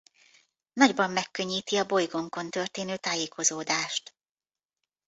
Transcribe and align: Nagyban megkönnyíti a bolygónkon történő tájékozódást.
Nagyban 0.73 1.11
megkönnyíti 1.11 1.77
a 1.77 1.85
bolygónkon 1.85 2.49
történő 2.49 2.97
tájékozódást. 2.97 4.15